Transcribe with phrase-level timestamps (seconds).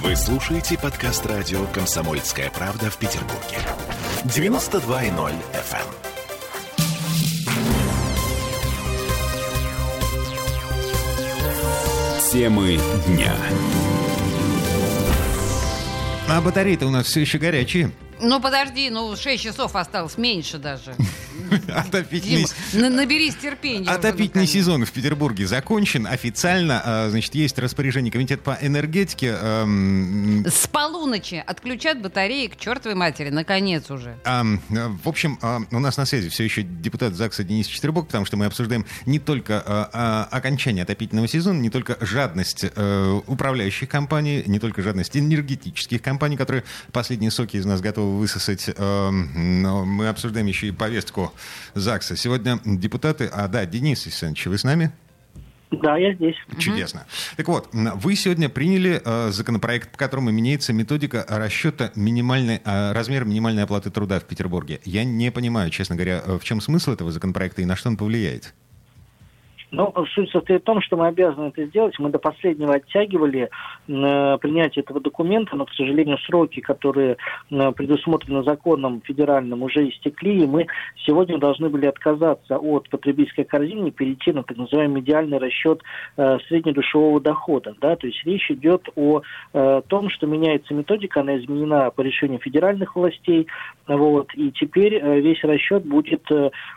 [0.00, 3.58] Вы слушаете подкаст радио «Комсомольская правда» в Петербурге.
[4.24, 5.84] 92.0 FM.
[12.32, 13.36] Темы дня.
[16.26, 17.90] А батареи-то у нас все еще горячие.
[18.18, 20.94] Ну, подожди, ну, 6 часов осталось, меньше даже.
[21.68, 23.88] Отопительный, Дима, на- наберись терпения.
[23.88, 24.50] отопительный наконец.
[24.50, 26.06] сезон в Петербурге закончен.
[26.06, 29.36] Официально, а, значит, есть распоряжение Комитета по энергетике.
[29.40, 34.16] эм, С полуночи отключат батареи к чертовой матери, наконец уже.
[34.24, 38.36] В общем, а, у нас на связи все еще депутат ЗАГСа Денис Четербок, потому что
[38.36, 44.58] мы обсуждаем не только а, окончание отопительного сезона, не только жадность э, управляющих компаний, не
[44.58, 48.70] только жадность энергетических компаний, которые последние соки из нас готовы высосать.
[48.78, 51.21] но мы обсуждаем еще и повестку
[51.74, 52.16] ЗАГСа.
[52.16, 53.30] Сегодня депутаты...
[53.32, 54.92] А, да, Денис Александрович, вы с нами?
[55.72, 56.36] Да, я здесь.
[56.58, 57.06] Чудесно.
[57.36, 63.24] Так вот, вы сегодня приняли э, законопроект, по которому меняется методика расчета минимальной, э, размера
[63.24, 64.80] минимальной оплаты труда в Петербурге.
[64.84, 67.96] Я не понимаю, честно говоря, э, в чем смысл этого законопроекта и на что он
[67.96, 68.52] повлияет.
[69.74, 71.98] Ну, суть состоит в том, что мы обязаны это сделать.
[71.98, 73.48] Мы до последнего оттягивали
[73.88, 77.16] э, принятие этого документа, но, к сожалению, сроки, которые
[77.50, 80.66] э, предусмотрены законом федеральным, уже истекли, и мы
[81.06, 85.80] сегодня должны были отказаться от потребительской корзины и перейти на так называемый идеальный расчет
[86.18, 87.74] э, среднедушевого дохода.
[87.80, 87.96] Да?
[87.96, 89.22] То есть речь идет о
[89.88, 93.46] том, что меняется методика, она изменена по решению федеральных властей,
[93.86, 96.22] вот, и теперь весь расчет будет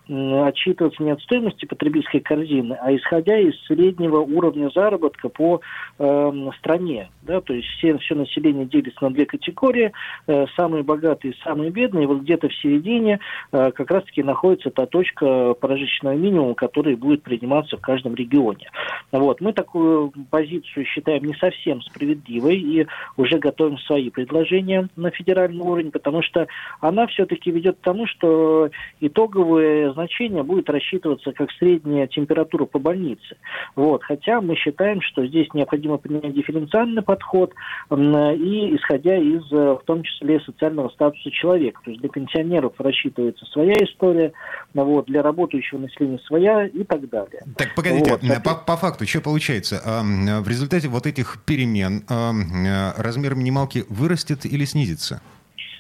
[0.07, 5.59] отчитываться не от стоимости потребительской корзины, а исходя из среднего уровня заработка по
[5.97, 7.09] эм, стране.
[7.23, 9.91] Да, то есть все, все население делится на две категории,
[10.27, 13.19] э, самые богатые и самые бедные, вот где-то в середине
[13.51, 18.69] э, как раз-таки находится та точка прожиточного минимума, который будет приниматься в каждом регионе.
[19.11, 19.41] Вот.
[19.41, 25.91] Мы такую позицию считаем не совсем справедливой и уже готовим свои предложения на федеральный уровень,
[25.91, 26.47] потому что
[26.81, 33.37] она все-таки ведет к тому, что итоговое значение будет рассчитываться как средняя температура по больнице.
[33.75, 34.03] Вот.
[34.03, 37.53] Хотя мы считаем, что здесь необходимо принять дифференциальный подход
[37.91, 41.81] и исходя из, э, в том числе, социального статуса человека.
[41.83, 44.33] То есть для пенсионеров рассчитывается своя история,
[44.73, 47.41] вот, для работающего населения своя и так далее.
[47.57, 49.81] Так, погодите, Вот, э, по, по факту, что получается?
[49.83, 55.21] В результате вот этих перемен э, размер минималки вырастет или снизится?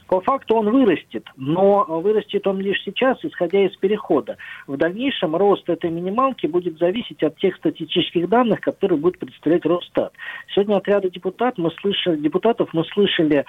[0.07, 4.37] По факту он вырастет, но вырастет он лишь сейчас, исходя из перехода.
[4.67, 10.13] В дальнейшем рост этой минималки будет зависеть от тех статистических данных, которые будет представлять Росстат.
[10.53, 13.45] Сегодня от ряда депутат мы слышали, депутатов мы слышали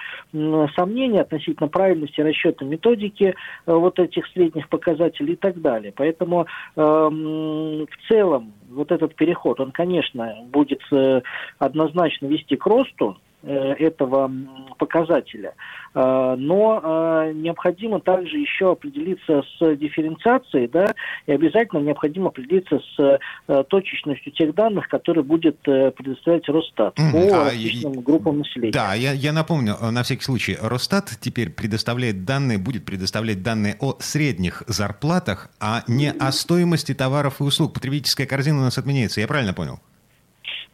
[0.75, 3.35] сомнения относительно правильности расчета методики
[3.65, 5.93] э, вот этих средних показателей и так далее.
[5.95, 11.21] Поэтому эм, в целом вот этот переход, он, конечно, будет э,
[11.59, 13.17] однозначно вести к росту,
[13.51, 15.53] этого м, показателя.
[15.93, 20.93] Э, Но э, необходимо также еще определиться с дифференциацией, да,
[21.25, 27.11] и обязательно необходимо определиться с э, точечностью тех данных, которые будет э, предоставлять Росстат Мгм.
[27.11, 28.71] по А, различным и- группам населения.
[28.73, 33.75] Да, я, я напомню, э, на всякий случай, Росстат теперь предоставляет данные, будет предоставлять данные
[33.79, 37.73] о средних зарплатах, а не о стоимости товаров и услуг.
[37.73, 39.79] Потребительская корзина у нас отменяется, я правильно понял?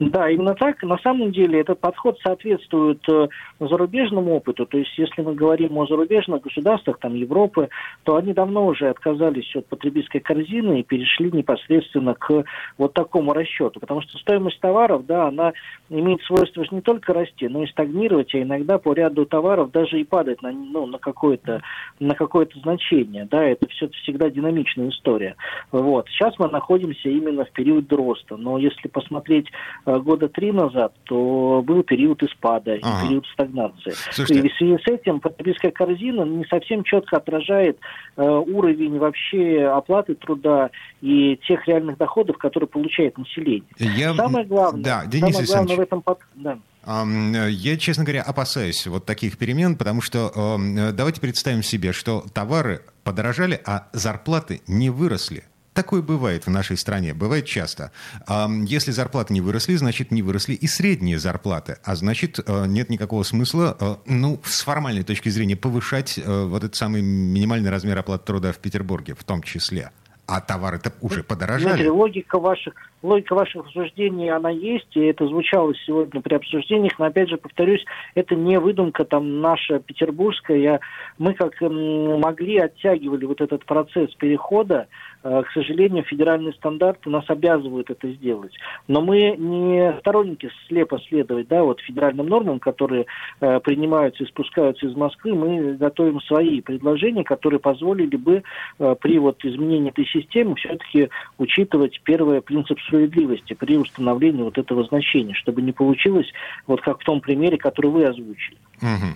[0.09, 0.81] Да, именно так.
[0.83, 3.27] На самом деле этот подход соответствует э,
[3.59, 4.65] зарубежному опыту.
[4.65, 7.69] То есть, если мы говорим о зарубежных государствах, там Европы,
[8.03, 12.43] то они давно уже отказались от потребительской корзины и перешли непосредственно к
[12.77, 13.79] вот такому расчету.
[13.79, 15.53] Потому что стоимость товаров, да, она
[15.89, 20.03] имеет свойство не только расти, но и стагнировать, а иногда по ряду товаров даже и
[20.03, 21.61] падать на, ну, на какое-то
[21.99, 23.25] на какое-то значение.
[23.29, 25.35] Да, это все всегда динамичная история.
[25.71, 26.07] Вот.
[26.09, 28.37] Сейчас мы находимся именно в период роста.
[28.37, 29.47] Но если посмотреть
[29.85, 33.03] э, года три назад, то был период и спада, Ага.
[33.03, 33.93] и период стагнации.
[34.11, 37.79] Слушайте, И в связи с этим потребительская корзина не совсем четко отражает
[38.17, 40.69] э, уровень вообще оплаты труда
[41.01, 43.63] и тех реальных доходов, которые получает население.
[43.77, 44.13] я...
[44.13, 46.19] Самое главное, Да, Денис самое главное в этом под...
[46.35, 46.57] да.
[46.85, 52.23] Э, Я, честно говоря, опасаюсь вот таких перемен, потому что э, давайте представим себе, что
[52.33, 55.43] товары подорожали, а зарплаты не выросли.
[55.73, 57.91] Такое бывает в нашей стране, бывает часто.
[58.27, 61.77] Если зарплаты не выросли, значит, не выросли и средние зарплаты.
[61.83, 66.63] А значит, э, нет никакого смысла, э, ну, с формальной точки зрения, повышать э, вот
[66.63, 69.91] этот самый минимальный размер оплаты труда в Петербурге в том числе.
[70.25, 71.87] А товары-то уже Дмитрий, подорожали.
[71.87, 77.29] логика ваших, логика ваших рассуждений, она есть, и это звучало сегодня при обсуждениях, но опять
[77.29, 77.83] же повторюсь,
[78.15, 80.79] это не выдумка там наша петербургская.
[81.17, 84.87] Мы как могли оттягивали вот этот процесс перехода
[85.23, 88.53] К сожалению, федеральные стандарты нас обязывают это сделать.
[88.89, 93.05] Но мы не сторонники слепо следовать да, вот федеральным нормам, которые
[93.39, 95.33] принимаются и спускаются из Москвы.
[95.33, 98.43] Мы готовим свои предложения, которые позволили бы
[98.77, 105.33] при вот изменении этой системы все-таки учитывать первое принцип справедливости при установлении вот этого значения,
[105.35, 106.27] чтобы не получилось
[106.67, 108.57] вот как в том примере, который вы озвучили.
[108.81, 109.15] Угу.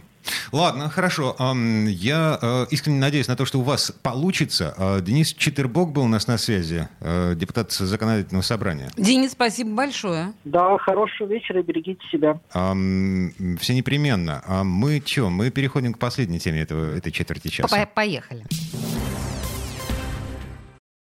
[0.51, 1.35] Ладно, хорошо.
[1.87, 4.73] Я э, искренне надеюсь на то, что у вас получится.
[4.77, 8.89] Э, Денис Читербок был у нас на связи, э, депутат законодательного собрания.
[8.97, 10.33] Денис, спасибо большое.
[10.43, 12.39] Да, хорошего вечера, берегите себя.
[12.49, 14.43] Все непременно.
[14.45, 17.85] А мы что, мы переходим к последней теме этого, этой четверти часа.
[17.93, 18.43] Поехали.